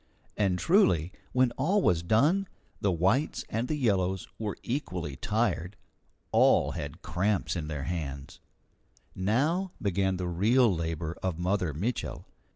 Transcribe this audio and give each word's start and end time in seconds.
And 0.35 0.57
truly, 0.57 1.11
when 1.31 1.51
all 1.59 1.79
was 1.83 2.01
done, 2.01 2.47
the 2.79 2.91
whites 2.91 3.45
and 3.51 3.67
the 3.67 3.75
yellows 3.75 4.27
were 4.39 4.57
equally 4.63 5.15
tired. 5.15 5.75
All 6.31 6.71
had 6.71 7.03
cramps 7.03 7.55
in 7.55 7.67
their 7.67 7.83
hands. 7.83 8.39
Now 9.13 9.73
began 9.79 10.17
the 10.17 10.27
real 10.27 10.73
labour 10.73 11.19
of 11.21 11.37
Mother 11.37 11.71
Mitchel. 11.71 12.25